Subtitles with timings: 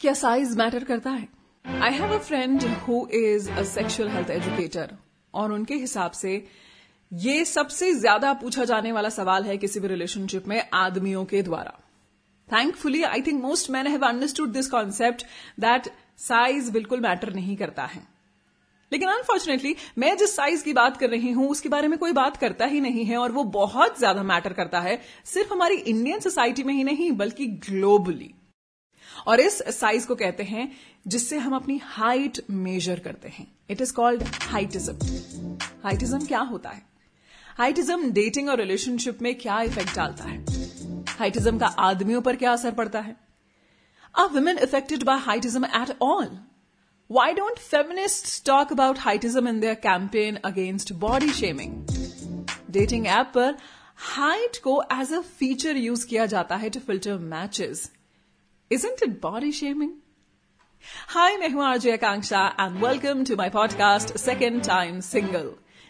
[0.00, 1.26] क्या size matter करता है?
[1.64, 4.94] I have a friend who is a sexual health educator
[5.34, 6.34] और उनके हिसाब से
[7.12, 11.72] ये सबसे ज़्यादा पूछा जाने वाला सवाल है किसी भी रिलेशनशिप में आदमियों के द्वारा।
[12.48, 15.24] Thankfully I think most man have understood this concept
[15.60, 15.90] that
[16.20, 18.02] size बिल्कुल मैटर नहीं करता है।
[18.92, 22.36] लेकिन अनफॉर्चुनेटली मैं जिस साइज़ की बात कर रही हूँ, उसके बारे में कोई बात
[22.36, 26.62] करता ही नहीं है और वो बहुत ज़्यादा मैटर करता है सिर्फ़ हमारी इंडियन सोसाइटी
[26.62, 28.34] में ही नहीं, बल्कि ग्लोबली
[29.26, 30.72] और इस साइज़ को कहते हैं,
[31.06, 36.82] जिससे हम अपनी हाइट मेजर करते हैं। It is called heightism heightism क्या होता है?
[37.58, 40.44] हाइटिज्म डेटिंग और रिलेशनशिप में क्या इफ़ेक्ट डालता है?
[41.08, 43.16] हाइटिज्म का आदमियों पर क्या असर पड़ता है?
[44.18, 46.38] Are women affected by heightism at all
[47.10, 51.70] Why don't feminists talk about heightism in their campaign against body shaming?
[52.70, 53.56] Dating app पर
[53.96, 57.90] हाइट को एज अ फीचर यूज़ किया जाता है to filter matches
[58.70, 59.92] Isn't it body shaming?
[61.10, 65.48] Hi, मैं हूँ RJ Akanksha and welcome to my podcast second time single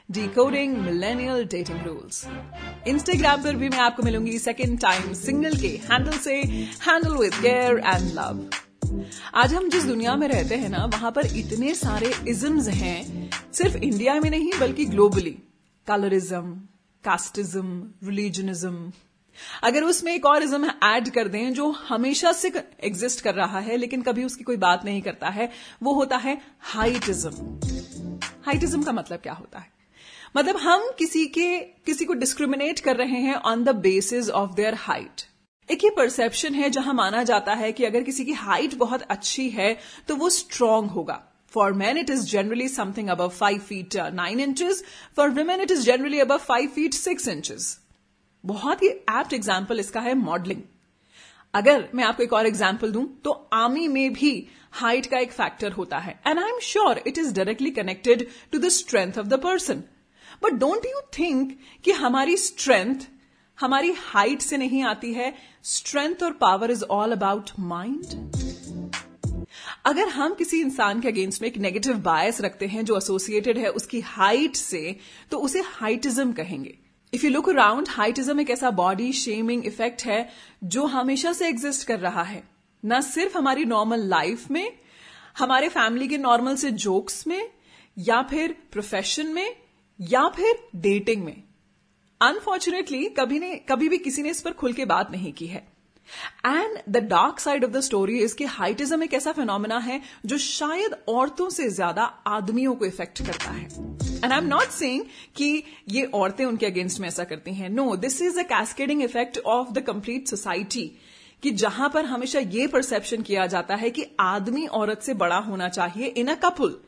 [0.08, 2.24] decoding millennial dating rules
[2.88, 6.36] Instagram पर भी मैं आपको मिलूँगी सेकेंड टाइम सिंगल के हैंडल से
[6.86, 8.46] handle with care and love
[9.42, 13.76] आज हम जिस दुनिया में रहते हैं ना वहाँ पर इतने सारे इजम्स हैं सिर्फ़
[13.76, 15.36] इंडिया में नहीं बल्कि ग्लोबली
[15.86, 16.54] कलरिज्म
[17.04, 18.90] कास्टिज्म रिलीजनिज्म
[19.62, 22.52] अगर उसमें एक और इज्म ऐड कर दें जो हमेशा से
[22.84, 25.50] एग्जिस्ट कर रहा है, लेकिन कभी उसकी कोई बात नहीं करता है,
[25.82, 27.30] वो होता है हाइटिज्म
[28.46, 29.70] हाइटिज्म का मतलब क्या होता है?
[30.36, 34.74] मतलब हम किसी के, किसी को डिस्क्रिमिनेट कर रहे हैं on the basis of their
[34.74, 35.22] height
[35.68, 39.48] एक ही परसेप्शन है जहाँ माना जाता है कि अगर किसी की हाइट बहुत अच्छी
[39.50, 39.76] है
[40.08, 41.20] तो वो स्ट्रांग होगा.
[41.52, 44.82] For man it is generally something about five feet nine inches
[45.16, 47.78] for women it is generally about five feet six inches
[48.44, 50.62] बहुत ही एप्ट एग्ज़ाम्पल इसका है मॉडलिंग
[51.54, 54.32] अगर मैं आपको एक और एग्ज़ाम्पल दूँ तो आर्मी में भी
[54.72, 56.20] हाइट का एक फैक्टर होता है.
[56.26, 59.82] And I am sure it is directly connected to the strength of the person
[60.42, 63.06] but don't you think कि हमारी स्ट्रेंथ
[63.58, 65.34] हमारी हाइट से नहीं आती है?
[65.64, 68.04] स्ट्रेंथ और power is all about mind
[69.86, 73.68] अगर हम किसी इंसान के अगेंस्ट में एक नेगेटिव बायस रखते हैं जो एसोसिएटेड है
[73.70, 74.96] उसकी हाइट से
[75.30, 76.78] तो उसे हाइटिज्म कहेंगे.
[77.14, 80.28] If you look around heightism एक ऐसा बॉडी शेमिंग इफ़ेक्ट है
[80.64, 82.48] जो हमेशा से एग्जिस्ट कर रहा है।
[82.84, 84.78] न सिर्फ़ हमारी नॉर्मल लाइफ में,
[85.38, 87.50] हमारे फैमिली के नॉर्मल से जोक्स में,
[87.98, 89.56] या फिर प्रोफेशन में,
[90.00, 91.42] या फिर डेटिंग में।
[92.20, 95.77] अनफॉर्चुनेटली कभी ने, कभी भी किसी ने इस पर खुल के बात नहीं की है।
[96.46, 100.38] And the dark side of the story is कि हाइटिज्म एक ऐसा फिनोमिना है जो
[100.38, 105.04] शायद औरतों से ज़्यादा आदमियों को इफ़ेक्ट करता है। And I am not saying
[105.36, 109.38] कि ये औरतें उनके अगेंस्ट में ऐसा करती हैं। No this is a cascading effect
[109.46, 110.90] of the complete society
[111.42, 115.68] कि जहाँ पर हमेशा ये परसेप्शन किया जाता है कि आदमी औरत से बड़ा होना
[115.68, 116.78] चाहिए इन अ कपुल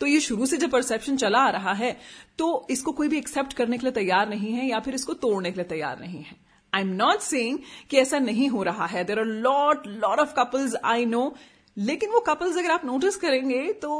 [0.00, 1.96] तो ये शुरू से जब परसेप्शन चला आ रहा है
[2.38, 5.50] तो इसको कोई भी एक्सेप्ट करने के लिए तैयार नहीं है या फिर इसको तोड़ने
[5.50, 6.36] के लिए तैयार नहीं है।
[6.72, 7.58] आई एम नॉट सेइंग
[7.90, 9.04] कि ऐसा नहीं हो रहा है.
[9.04, 11.34] There are lot lot of couples I know
[11.76, 13.90] लेकिन वो कपल्स अगर आप नोटिस करेंगे तो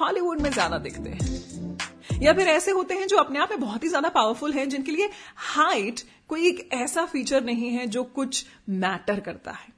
[0.00, 1.34] हॉलीवुड में ज़्यादा दिखते हैं.
[2.22, 4.92] या फिर ऐसे होते हैं जो अपने आप में बहुत ही ज़्यादा पावरफुल हैं, जिनके
[4.92, 9.74] लिए हाइट कोई एक ऐसा फीचर नहीं है जो कुछ मैटर करता है.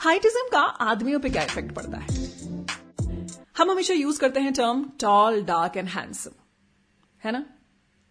[0.00, 2.28] हाइटिज्म का आदमियों पे क्या इफ़ेक्ट पड़ता है?
[3.58, 6.30] हम हमेशा यूज़ करते हैं term tall dark and handsome
[7.22, 7.44] है ना?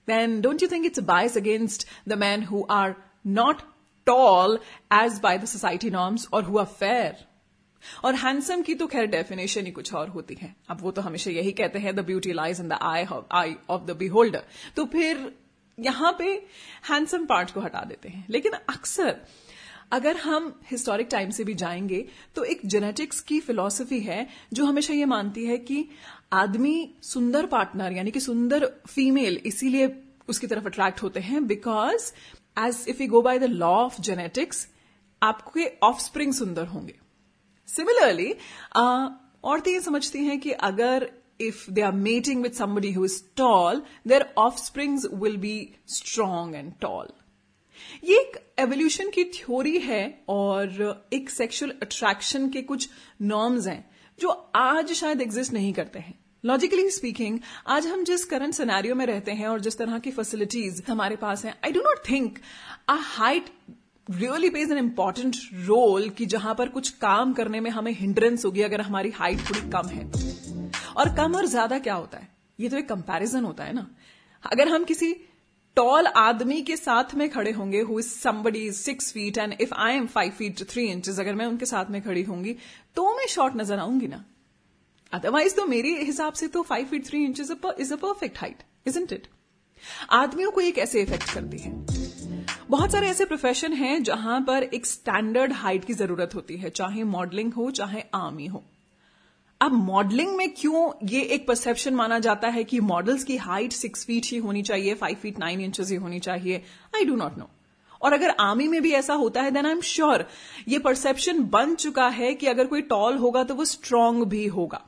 [0.07, 2.95] Then don't you think it's a bias against the men who are
[3.37, 3.63] not
[4.07, 4.57] tall
[4.91, 7.11] as by the society norms or who are fair?
[8.03, 11.31] और हैंडसम की तो खैर डेफिनेशन ही कुछ और होती है। अब वो तो हमेशा
[11.31, 14.43] यही कहते हैं the beauty lies in the eye eye of the beholder
[14.75, 15.31] तो फिर
[15.79, 16.25] यहाँ पे
[16.89, 19.15] हैंडसम पार्ट को हटा देते हैं। लेकिन अक्सर
[19.91, 22.05] अगर हम हिस्टोरिक टाइम से भी जाएँगे
[22.35, 25.85] तो एक जेनेटिक्स की फिलॉसफी है जो हमेशा ये मानती है कि
[26.33, 29.93] आदमी सुंदर पार्टनर यानी कि सुंदर फीमेल इसीलिए
[30.29, 32.11] उसकी तरफ़ अट्रैक्ट होते हैं because
[32.59, 34.67] as if you go by the law of genetics
[35.21, 36.95] आपके ऑफ़ स्प्रिंग सुंदर होंगे
[37.67, 38.33] सिमिलरली
[38.75, 41.09] औरतें ये समझती हैं कि अगर
[41.39, 46.73] if they are mating with somebody who is tall, their offsprings will be strong and
[46.81, 47.13] tall.
[48.03, 52.89] ये एक एवोल्यूशन की थ्योरी है और एक सेक्सुअल अट्रैक्शन के कुछ
[53.23, 53.85] नॉर्म्स हैं,
[54.19, 59.05] जो आज शायद एग्जिस्ट नहीं करते हैं। लॉजिकली स्पीकिंग आज हम जिस करंट सिनेरियो में
[59.05, 62.37] रहते हैं और जिस तरह की फैसिलिटीज़ हमारे पास हैं I do not think
[62.89, 63.49] a height
[64.07, 65.35] really plays an important
[65.65, 69.69] role कि जहाँ पर कुछ काम करने में हमें हिंड्रेंस होगी अगर हमारी हाइट थोड़ी
[69.69, 70.05] कम है।
[70.97, 72.27] और कम और ज़्यादा क्या होता है?
[72.59, 73.85] ये तो एक कंपैरिजन होता है ना।
[74.43, 75.11] अगर हम किसी
[75.79, 79.73] टॉल आदमी के साथ में खड़े होंगे who is somebody is six feet and if
[79.75, 82.55] I am five feet three inches अगर मैं उनके साथ में खड़ी होंगी
[82.95, 84.23] तो मैं शॉर्ट नज़र आऊँगी ना।
[85.13, 88.63] अदरवाइज़ तो मेरे हिसाब से तो five feet three inches is a perfect height
[88.99, 89.27] isn't it
[90.11, 91.71] आदमियों को ये कैसे इफ़ेक्ट करती है?
[92.69, 97.03] बहुत सारे ऐसे प्रोफेशन हैं जहाँ पर एक स्टैंडर्ड हाइट की ज़रूरत होती है, चाहे
[97.05, 98.63] मॉडलिंग हो, चाहे आर्मी हो।
[99.61, 104.05] अब मॉडलिंग में क्यों ये एक परसेप्शन माना जाता है कि मॉडल्स की हाइट सिक्स
[104.05, 106.63] फीट ही होनी चाहिए फाइव फीट नाइन इंचेस ही होनी चाहिए?
[106.95, 107.49] आई डू नॉट नो
[108.01, 110.25] और अगर आर्मी में भी ऐसा होता है देन आई एम श्योर
[110.67, 114.81] ये परसेप्शन बन चुका है कि अगर कोई टॉल होगा तो वो स्ट्रांग भी होगा।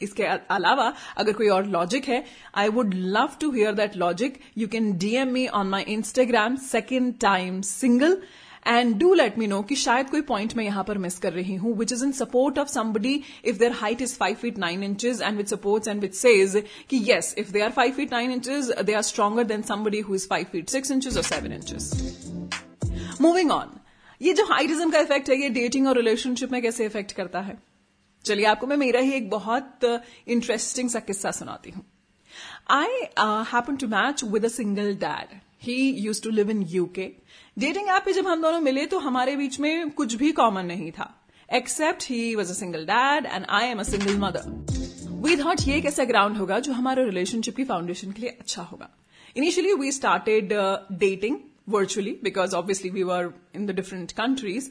[0.00, 2.24] इसके अलावा अगर कोई और लॉजिक है
[2.54, 7.14] I would love to hear that logic you can DM me on my Instagram second
[7.20, 8.22] time single
[8.66, 11.54] and do let me know कि शायद कोई पॉइंट मैं यहाँ पर मिस कर रही
[11.56, 13.14] हूँ which is in support of somebody
[13.44, 17.02] if their height is five feet nine inches and with supports and with says कि
[17.10, 20.26] yes if they are five feet nine inches they are stronger than somebody who is
[20.28, 23.76] five feet six inches और seven inches moving on
[24.20, 27.56] ये जो heightism का effect है, ये dating और relationship में कैसे इफ़ेक्ट करता है?
[28.24, 31.84] चलिए आपको मैं मेरा ही एक बहुत इंटरेस्टिंग सा किस्सा सुनाती हूँ।
[32.70, 33.00] I
[33.52, 37.08] happen to match with a single dad he used to live in UK
[37.58, 40.90] dating app पे जब हम दोनों मिले तो हमारे बीच में कुछ भी कॉमन नहीं
[40.90, 41.14] था
[41.48, 44.42] except he was a single dad and I am a single mother
[45.24, 48.62] we thought ये एक ऐसा ग्राउंड होगा जो हमारे रिलेशनशिप की फाउंडेशन के लिए अच्छा
[48.62, 48.88] होगा।
[49.36, 50.52] Initially we started
[50.98, 51.36] dating
[51.68, 54.70] virtually because obviously we were in the different countries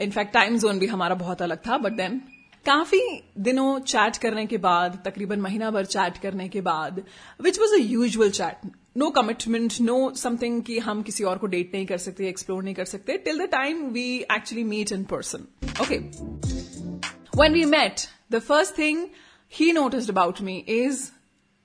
[0.00, 2.20] in fact time zone भी हमारा बहुत अलग था बट देन
[2.66, 3.00] काफ़ी
[3.38, 7.02] दिनों चैट करने के बाद, तकरीबन महीना भर चैट करने के बाद
[7.40, 11.74] which was a usual chat no commitment no something कि हम किसी और को डेट
[11.74, 14.06] नहीं कर सकते एक्सप्लोर नहीं कर सकते till the time we
[14.36, 15.46] actually meet in person
[15.82, 15.98] okay
[17.40, 18.00] when we met
[18.32, 19.06] the first thing
[19.76, 21.00] noticed about me is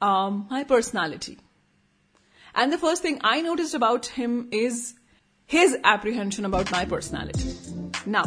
[0.02, 1.38] um, my personality.
[2.56, 4.96] And the first thing I noticed about him is
[5.50, 7.54] his apprehension about my personality.
[8.06, 8.26] Now,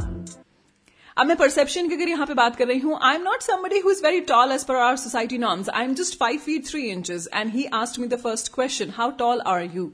[1.18, 3.78] अब मैं perception की अगर यहाँ पे बात कर रही हूँ। I am not somebody
[3.78, 6.82] who is very tall as per our society norms I am just five feet three
[6.90, 9.90] inches and he asked me the first question how tall are you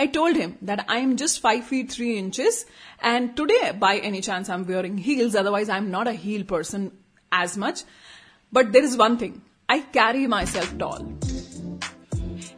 [0.00, 2.56] I told him that I am just 5 feet 3 inches,
[3.10, 5.38] and today, by any chance, I'm wearing heels.
[5.40, 6.84] Otherwise, I'm not a heel person
[7.32, 7.82] as much.
[8.52, 9.34] But there is one thing.
[9.68, 11.08] I carry myself tall.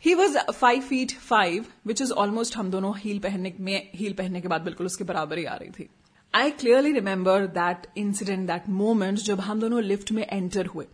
[0.04, 4.40] He was five feet five which is almost हम दोनों heal पहनने में heal पहनने
[4.40, 5.88] के बाद बिल्कुल उसके बराबर ही आ रही थी।
[6.34, 10.86] I clearly remember that incident that moment जब हम दोनों लिफ्ट में एंटर हुए।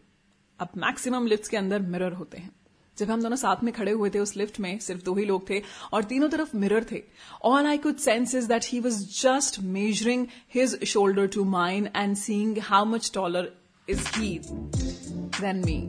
[0.61, 2.51] अब मैक्सिमम लिफ्ट के अंदर मिरर होते हैं।
[2.99, 5.49] जब हम दोनों साथ में खड़े हुए थे उस लिफ्ट में सिर्फ़ दो ही लोग
[5.51, 5.63] थे
[5.93, 7.03] और तीनों तरफ़ मिरर थे।
[7.45, 12.17] All I could sense is that he was just measuring his shoulder to mine and
[12.17, 13.53] seeing how much taller
[13.89, 14.39] is he
[15.41, 15.81] than me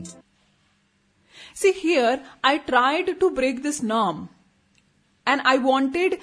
[1.54, 4.28] See, here I tried to break this norm.
[5.26, 6.14] And I wanted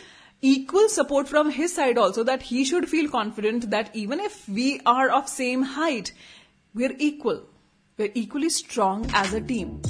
[0.44, 4.80] equal support from his side also that he should feel confident that even if we
[4.86, 6.14] are of same height,
[6.76, 7.42] we're equal.
[8.00, 9.82] We're equally strong as a team.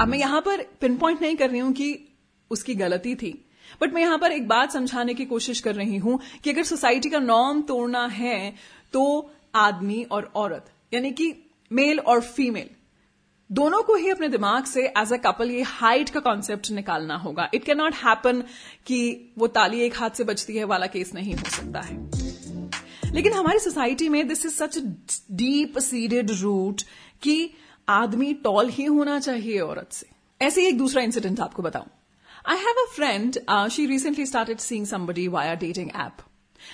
[0.00, 1.88] अब मैं यहाँ पर pin point नहीं कर रही हूँ कि
[2.50, 3.32] उसकी गलती थी
[3.80, 7.10] बट मैं यहाँ पर एक बात समझाने की कोशिश कर रही हूँ कि अगर सोसाइटी
[7.10, 8.52] का नॉर्म तोड़ना है
[8.92, 9.04] तो
[9.54, 11.32] आदमी और औरत यानी कि
[11.70, 12.70] मेल और फीमेल
[13.52, 17.48] दोनों को ही अपने दिमाग से एज अ कपल ये हाइट का कॉन्सेप्ट निकालना होगा।
[17.54, 18.42] इट कैन नॉट हैपन
[18.86, 21.96] कि वो ताली एक हाथ से बचती है वाला केस नहीं हो सकता है।
[23.14, 24.78] लेकिन हमारी सोसाइटी में this is such
[25.32, 26.82] deep seeded root
[27.22, 27.50] कि
[27.88, 30.06] आदमी टॉल ही होना चाहिए औरत से।
[30.40, 31.86] ऐसे ही एक दूसरा इंसिडेंट आपको बताऊँ।
[32.46, 33.38] I have a friend
[33.70, 36.22] she recently started seeing somebody via dating app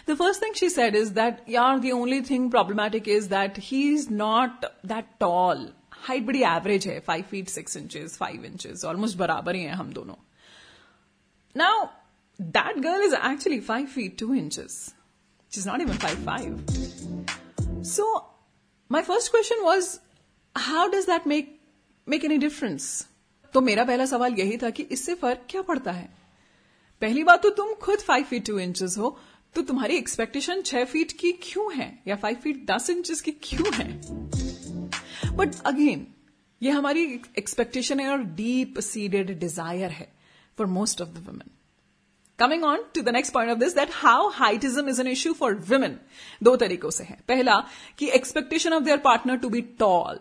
[0.09, 4.03] The first thing she said is that, yeah, the only thing problematic is that he's
[4.17, 5.63] not that tall.
[6.03, 9.93] Height बड़ी average है five feet six inches five inches almost बराबर ही है हम
[9.93, 10.15] दोनों।
[11.57, 11.87] Now
[12.41, 14.95] that girl is actually five feet two inches
[15.53, 18.15] is not even five five so
[18.91, 19.97] my first question was
[20.57, 21.59] how does that make
[22.07, 23.07] make any difference
[23.55, 26.09] तो मेरा पहला सवाल यही था कि इससे फ़र्क क्या पड़ता है?
[27.03, 29.19] पहली बात तो तुम खुद फाइव फीट टू इंचेस हो
[29.55, 31.99] तो तुम्हारी एक्सपेक्टेशन छह फीट की क्यों है?
[32.09, 34.48] या फाइव फीट दस इंचेस की क्यों है?
[35.39, 36.07] बट अगेन
[36.63, 37.03] ये हमारी
[37.39, 40.13] एक्सपेक्टेशन है और डीप सीडेड डिज़ायर है
[40.59, 41.51] for most of the women
[42.39, 45.55] coming on to the next point of this that how heightism is an issue for
[45.71, 45.99] women
[46.43, 47.59] दो तरीकों से है। पहला,
[47.99, 50.19] कि expectation of their partner to be tall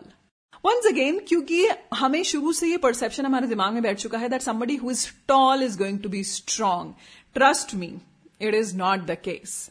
[0.64, 4.42] once again क्योंकि हमें शुरू से ये परसेप्शन हमारे दिमाग में बैठ चुका है that
[4.42, 6.92] somebody who is tall is going to be strong
[7.34, 7.92] trust me
[8.40, 9.70] it is not the case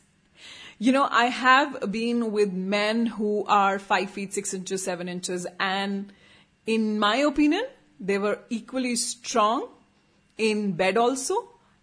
[0.81, 5.47] You know, I have been with men who are 5 feet 6 inches, 7 inches,
[5.59, 6.13] and
[6.67, 7.63] in my opinion,
[7.99, 9.67] they were equally strong
[10.39, 11.35] in bed also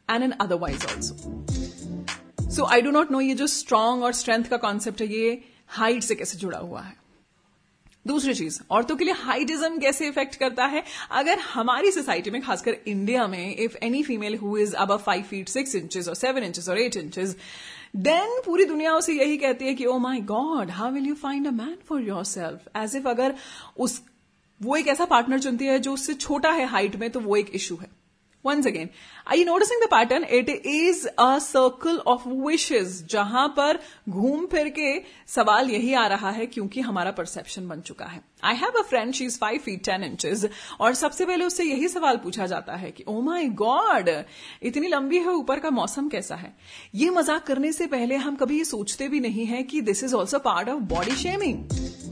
[0.09, 4.57] and in otherwise also so I do not know ये जो strong और strength का
[4.65, 5.41] concept है ये
[5.79, 6.97] height से कैसे जुड़ा हुआ है
[8.07, 10.83] दूसरी चीज़ औरतों के लिए हाइटिज्म कैसे इफ़ेक्ट करता है
[11.19, 15.49] अगर हमारी सोसाइटी में खासकर इंडिया में if any female who is about five feet
[15.49, 17.37] six inches और सेवन इंचेस और एट इंचेस
[17.97, 21.47] देन पूरी दुनिया उसे यही कहती है कि ओ my god how will you find
[21.47, 23.35] a man for yourself as if अगर
[23.77, 24.03] उस,
[24.63, 27.51] वो एक ऐसा पार्टनर चुनती है जो उससे छोटा है हाइट में तो वो एक
[27.55, 28.04] इशू है।
[28.47, 28.89] Once again
[29.27, 34.69] I you noticing the pattern it is a circle of wishes जहाँ पर घूम फिर
[34.79, 34.93] के
[35.35, 39.13] सवाल यही आ रहा है क्योंकि हमारा परसेप्शन बन चुका है। I have a friend
[39.15, 40.47] she is five feet ten inches
[40.81, 44.11] और सबसे पहले उससे यही सवाल पूछा जाता है कि ओ माई गॉड
[44.63, 46.55] इतनी लंबी है, ऊपर का मौसम कैसा है?
[46.95, 50.15] ये मज़ाक करने से पहले हम कभी ये सोचते भी नहीं है कि this is
[50.15, 52.04] also part of body shaming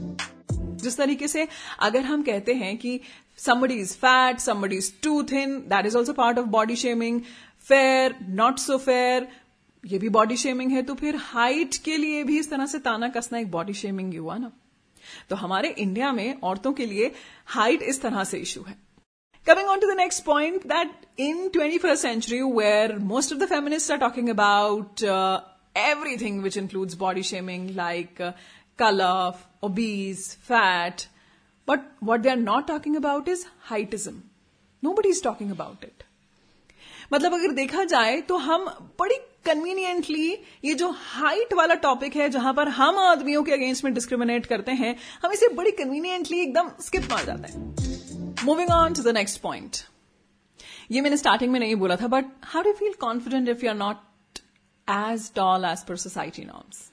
[0.83, 1.47] जिस तरीके से
[1.81, 2.99] अगर हम कहते हैं कि
[3.39, 7.21] somebody is fat somebody is too thin that is also part of body shaming
[7.67, 9.27] fair not so fair
[9.83, 13.07] ये भी बॉडी शेमिंग है तो फिर हाइट के लिए भी इस तरह से ताना
[13.15, 14.51] कसना एक बॉडी शेमिंग ही हुआ ना।
[15.29, 17.11] तो हमारे इंडिया में औरतों के लिए
[17.55, 18.75] हाइट इस तरह से इश्यू है।
[19.47, 23.47] Coming on to the next point that in twenty first century where most of the
[23.49, 25.03] feminist are talking about
[25.77, 28.21] everything which includes body shaming like
[28.79, 31.07] color, obese, fat,
[31.67, 34.21] but what they are not talking about is heightism.
[34.83, 36.03] Nobody is talking about it.
[37.13, 38.65] मतलब अगर देखा जाए तो हम
[38.99, 39.15] बड़ी
[39.45, 40.29] conveniently
[40.65, 44.71] ये जो height वाला टॉपिक है जहाँ पर हम आदमियों के अगेंस्ट में डिस्क्रिमिनेट करते
[44.81, 49.41] हैं हम इसे बड़ी कन्वीनियंटली एकदम स्किप मार जाते हैं moving on to the next
[49.41, 49.77] point
[50.91, 53.77] ये मैंने स्टार्टिंग में नहीं बोला था but how do feel confident if you are
[53.77, 54.39] not
[54.87, 56.89] as tall as per society norms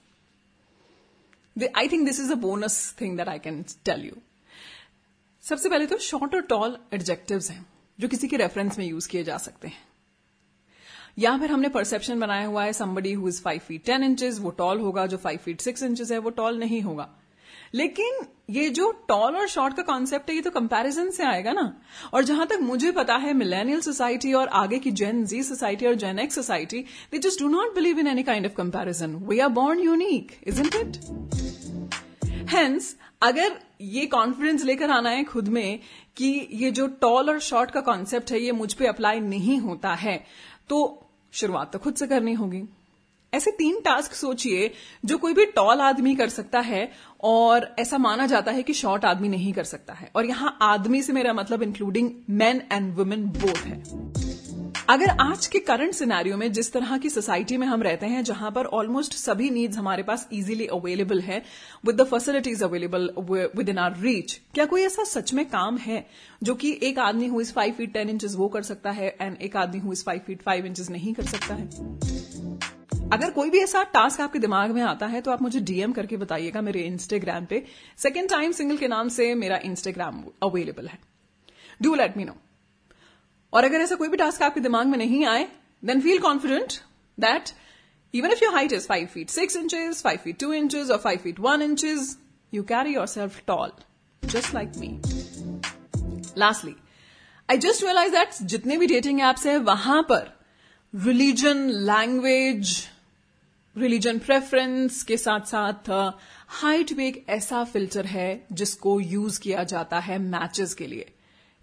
[1.69, 4.17] I think this is a bonus thing that I can tell you
[5.45, 7.65] सबसे पहले तो short और टॉल एडजेक्टिव्स हैं,
[7.99, 9.89] जो किसी के रेफरेंस में use किए जा सकते हैं।
[11.19, 14.51] या फिर हमने परसेप्शन बनाया हुआ है somebody who is five feet ten inches वो
[14.59, 17.09] टॉल होगा, जो फाइव फीट सिक्स इंचेस है, वो टॉल नहीं होगा।
[17.75, 21.73] लेकिन ये जो टॉल और शॉर्ट का कॉन्सेप्ट है, ये तो कंपैरिजन से आएगा ना।
[22.15, 25.95] और जहाँ तक मुझे पता है मिलेनियल सोसाइटी और आगे की जेन जी सोसाइटी और
[25.97, 29.49] gen X society they just do not believe in any kind of comparison we are
[29.61, 31.40] born unique is it
[32.51, 35.79] hence अगर ये कॉन्फिडेंस लेकर आना है खुद में
[36.17, 39.95] कि ये जो टॉल और शॉर्ट का कॉन्सेप्ट है, ये मुझ पे अप्लाई नहीं होता
[39.95, 40.17] है
[40.69, 42.63] तो शुरुआत तो खुद से करनी होगी।
[43.33, 44.71] ऐसे तीन टास्क सोचिए
[45.05, 46.91] जो कोई भी टॉल आदमी कर सकता है
[47.23, 51.03] और ऐसा माना जाता है कि शॉर्ट आदमी नहीं कर सकता है। और यहाँ आदमी
[51.03, 53.83] से मेरा मतलब including men and women both है।
[54.91, 58.51] अगर आज के करंट सिनेरियो में जिस तरह की सोसाइटी में हम रहते हैं, जहाँ
[58.51, 61.39] पर ऑलमोस्ट सभी नीड्स हमारे पास इजीली अवेलेबल है
[61.87, 63.09] with the facilities available
[63.69, 66.05] within our reach क्या कोई ऐसा सच में काम है
[66.43, 69.37] जो कि एक आदमी who is five feet ten inches वो कर सकता है एंड
[69.43, 71.69] एक आदमी who is five feet five inches नहीं कर सकता है?
[73.13, 76.17] अगर कोई भी ऐसा टास्क आपके दिमाग में आता है तो आप मुझे डीएम करके
[76.17, 77.65] बताइएगा मेरे इंस्टाग्राम पे।
[77.99, 80.99] सेकेंड टाइम सिंगल के नाम से मेरा इंस्टाग्राम अवेलेबल है।
[81.83, 82.37] डू लेट मी नो
[83.53, 85.49] और अगर ऐसा कोई भी टास्क आपके दिमाग में नहीं आए
[85.85, 86.73] then feel confident
[87.21, 87.51] that
[88.15, 91.19] even if your height is five feet six inches five feet two inches और five
[91.19, 92.19] feet one inches
[92.55, 93.73] you carry yourself tall
[94.25, 95.01] just like me
[96.39, 96.75] lastly
[97.51, 100.41] I just realize that जितने भी dating apps है, वहाँ पर
[100.95, 102.89] religion language
[103.77, 105.91] religion preference के साथ साथ
[106.49, 111.13] height भी एक ऐसा फ़िल्टर है जिसको यूज़ किया जाता है मैचेस के लिए।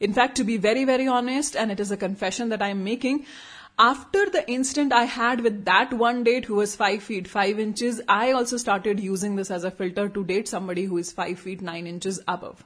[0.01, 2.83] In fact, to be very, very honest, and it is a confession that I am
[2.83, 3.25] making,
[3.79, 8.01] after the incident I had with that one date who was 5 feet 5 inches,
[8.09, 11.63] I also started using this as a filter to date somebody who is 5 feet
[11.63, 12.65] 9 inches above.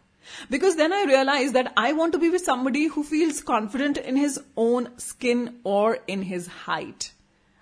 [0.50, 4.16] Because then I realized that I want to be with somebody who feels confident in
[4.16, 7.12] his own skin or in his height.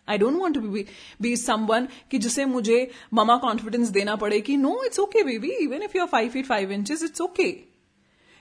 [0.06, 0.86] I don't want to be,
[1.20, 5.82] be someone कि जिसे मुझे mama confidence देना पड़े कि no, it's okay baby, even
[5.82, 7.64] if you're 5 feet 5 inches, it's okay.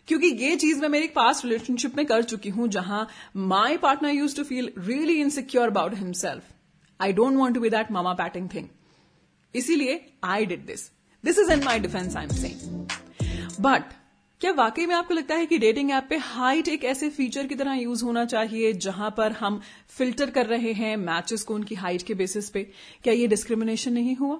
[0.08, 4.36] क्योंकि ये चीज़ मैं मेरे पास्ट रिलेशनशिप में कर चुकी हूँ, जहाँ my partner use
[4.36, 6.42] to feel really insecure about himself
[7.00, 8.68] I don't want to be that mama patting thing
[9.54, 10.90] इसीलिए I did this
[11.24, 13.92] this is in my defence I am saying but
[14.40, 17.54] क्या वाकई में आपको लगता है कि डेटिंग ऐप पे height एक ऐसे फीचर की
[17.54, 19.60] तरह यूज़ होना चाहिए, जहाँ पर हम
[19.96, 22.62] फ़िल्टर कर रहे हैं मैचेस को उनकी हाइट के बेसिस पे?
[23.04, 24.38] क्या ये डिस्क्रिमिनेशन नहीं हुआ?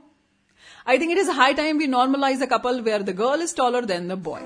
[0.88, 3.84] I think it is high time we normalise a couple where the girl is taller
[3.84, 4.40] than the boy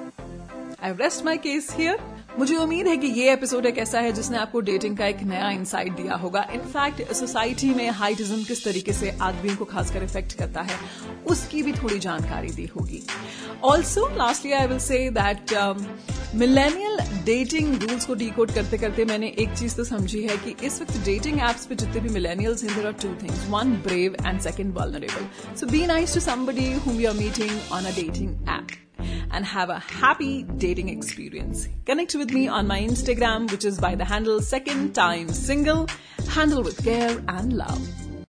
[0.82, 1.96] I rest my case here.
[2.38, 5.50] मुझे उम्मीद है कि ये एपिसोड एक ऐसा है जिसने आपको डेटिंग का एक नया
[5.50, 6.44] इंसाइट दिया होगा.
[6.54, 10.78] इनफैक्ट सोसाइटी में हाइटिज्म किस तरीके से आदमियों को खासकर इफ़ेक्ट करता है,
[11.26, 13.02] उसकी भी थोड़ी जानकारी दी होगी.
[13.64, 15.54] Also lastly I will say that
[16.34, 20.80] millennial dating rules को डीकोड करते करते मैंने एक चीज़ तो समझी है कि इस
[20.82, 24.40] वक्त डेटिंग एप्स पे जितने भी मिलेनियल्स हैं there are two things one brave and
[24.40, 28.91] second vulnerable so be nice to somebody whom you are meeting on a dating app
[29.32, 31.68] and have a happy dating experience.
[31.86, 35.88] Connect with me on my Instagram, which is by the handle second time single.
[36.28, 38.01] Handle with care and love.